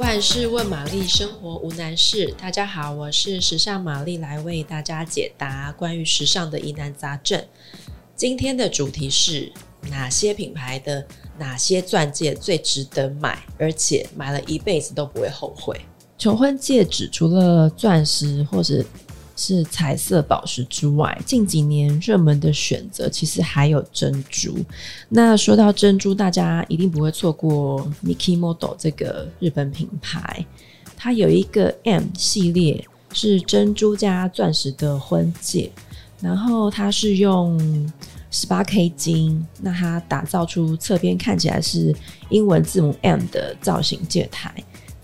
[0.00, 2.34] 万事问玛丽，生活无难事。
[2.40, 7.44] 大家好，我是时尚玛丽，来为大家解答关于时尚的疑难杂症。
[8.16, 9.52] 今天的主题是
[9.90, 11.06] 哪些品牌的
[11.38, 15.78] 哪些钻戒最值得买，而且买了一辈子都不会后悔？
[16.16, 18.82] 求婚戒指除了钻石或者
[19.42, 24.58] 是彩色宝石之外，近几年热门的选择其实还有珍珠。
[25.08, 30.44] 那说到珍珠，大家一定不会错过 Mikimoto 这个日本品牌。
[30.94, 35.72] 它有一个 M 系列是珍珠加钻石的婚戒，
[36.20, 37.58] 然后它是用
[38.30, 41.96] 十八 K 金，那它打造出侧边看起来是
[42.28, 44.52] 英文字母 M 的造型戒台。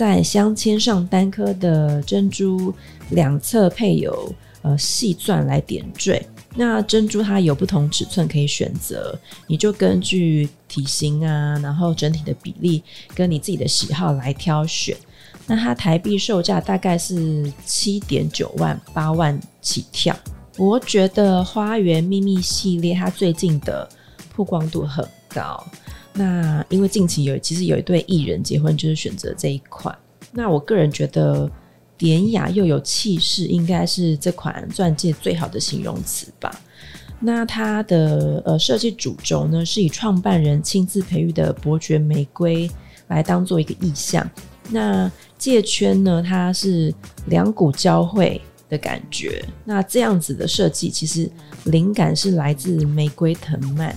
[0.00, 2.72] 在镶嵌上单颗的珍珠，
[3.10, 6.26] 两侧配有呃细钻来点缀。
[6.54, 9.14] 那珍珠它有不同尺寸可以选择，
[9.46, 12.82] 你就根据体型啊，然后整体的比例
[13.14, 14.96] 跟你自己的喜好来挑选。
[15.46, 20.18] 那它台币售价大概是七点九万八万起跳。
[20.56, 23.86] 我觉得花园秘密系列它最近的
[24.34, 25.62] 曝光度很高。
[26.12, 29.96] 那因为近期有其实有一对艺人结婚，就是选择这一款。
[30.32, 31.50] 那我个人觉得
[31.96, 36.50] 典雅又有气势，应该是这款钻戒最好的形容词吧。
[37.20, 42.70] 那它的呃设计主轴呢，是以创办人亲自培育的伯爵玫瑰
[43.08, 44.28] 来当做一个意象。
[44.70, 46.92] 那戒圈呢，它是
[47.26, 49.44] 两股交汇的感觉。
[49.64, 51.30] 那这样子的设计，其实
[51.64, 53.94] 灵感是来自玫瑰藤蔓。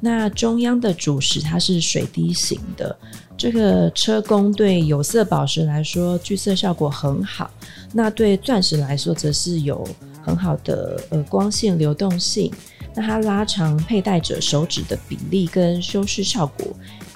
[0.00, 2.96] 那中央的主石它是水滴形的，
[3.36, 7.50] 这个车工对有色宝石来说聚色效果很好，
[7.92, 9.86] 那对钻石来说则是有
[10.22, 12.50] 很好的呃光线流动性，
[12.94, 16.66] 那它拉长佩戴者手指的比例跟修饰效果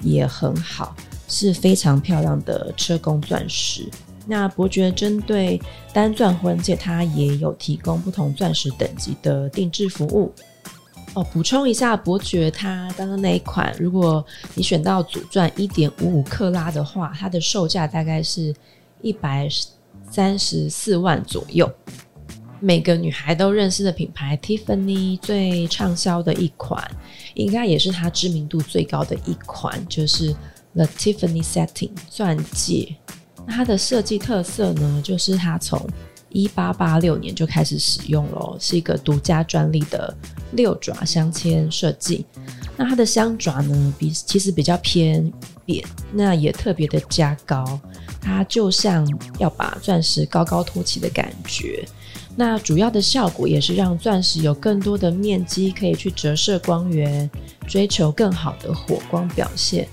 [0.01, 0.95] 也很好，
[1.27, 3.89] 是非常漂亮的车工钻石。
[4.27, 5.61] 那伯爵针对
[5.93, 10.31] 单钻婚戒，它也有提供不同钻石等级的定制服务。
[11.15, 18.53] 哦，补充一下，伯爵它刚刚那一款，如果你选到主钻一点五五克拉的话，它的售价大概是
[19.01, 19.47] 一百
[20.11, 21.71] 三十四万左右。
[22.59, 26.85] 每个女孩都认识的品牌 Tiffany 最畅销的一款，
[27.33, 30.35] 应该也是它知名度最高的一款，就是
[30.73, 32.93] The Tiffany Setting 钻戒。
[33.45, 35.79] 那它的设计特色呢，就是它从
[36.35, 40.13] 一八八六年就开始使用了，是一个独家专利的
[40.51, 42.25] 六爪镶嵌设计。
[42.75, 45.31] 那它的镶爪呢，比其实比较偏
[45.63, 45.81] 扁，
[46.11, 47.79] 那也特别的加高，
[48.19, 49.07] 它就像
[49.39, 51.87] 要把钻石高高托起的感觉。
[52.35, 57.31] 那主要的效果也是让钻石有更多的面积可以去折射光源，
[57.65, 59.87] 追求更好的火光表现。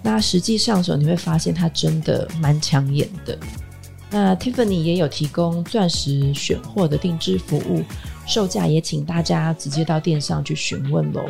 [0.00, 3.36] 那实际上手你会发现它真的蛮抢眼的。
[4.10, 7.84] 那 Tiffany 也有提供钻石选货的定制服务，
[8.26, 11.22] 售价也请大家直接到店上去询问喽。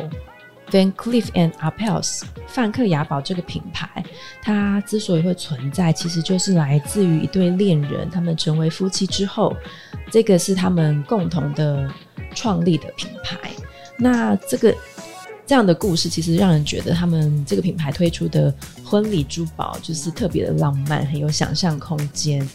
[0.71, 4.03] Van Cleef and Arpels 梵克雅宝这个品牌，
[4.41, 9.55] 它之所以会存在，其实就是来自于一对恋人，他们成为夫妻之后，
[10.11, 11.91] 这个是他们共同的
[12.33, 13.37] 创立的品牌。
[13.97, 14.75] 那这个。
[15.45, 18.53] 这样的故事其实让人觉得他们这个品牌推出的
[18.85, 22.47] 婚礼珠宝就是特别的浪漫，很有想象空间。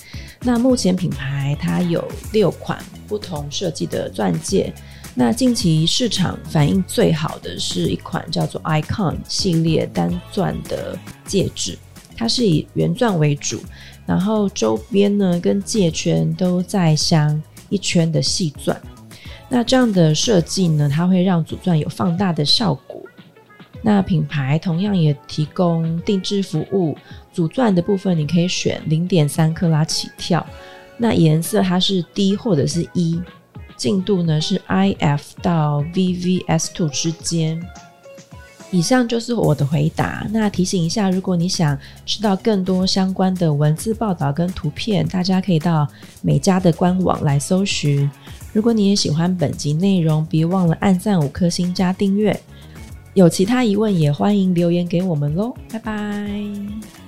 [0.47, 2.79] 那目前品牌它有六款
[3.09, 4.71] 不同设计的钻戒，
[5.15, 11.79] 那近期市场反应最好的是一款叫做 Icon 系列单钻的戒指，
[12.15, 13.59] 它是以圆钻为主，
[14.05, 18.79] 然后周边呢跟戒圈都在镶一圈的细钻。
[19.49, 23.04] 那这样的设计呢，它会让主钻有放大的效果。
[23.87, 26.97] 那品牌同样也提供定制服务，
[27.35, 30.45] 主钻的部分你可以选零点三克拉起跳。
[30.97, 33.21] 那颜色它是 D 或者是 E，
[33.77, 37.63] 净度呢是 IF 到 V V S two 之间。
[38.71, 40.27] 以上就是我的回答。
[40.33, 45.87] 那提醒一下，如果你想知道更多相关的文字报道跟图片，大家可以到
[46.23, 48.11] 美家的官网来搜寻。
[48.53, 52.41] 如果你也喜欢本集内容，别忘了按赞五颗星加订阅。
[53.15, 57.04] 有其他疑问也欢迎留言给我们喽，拜拜。